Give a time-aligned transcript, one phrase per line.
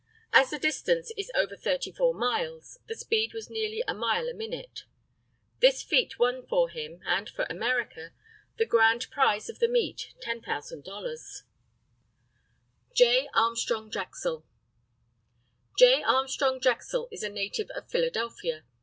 [0.33, 4.85] As the distance is over 34 miles, the speed was nearly a mile a minute.
[5.59, 8.11] This feat won for him, and for America,
[8.57, 11.43] the grand prize of the meet $10,000.
[12.95, 13.29] J.
[13.35, 14.43] ARMSTRONG DREXEL.
[15.77, 16.01] J.
[16.01, 18.63] ARMSTRONG DREXEL is a native of Philadelphia.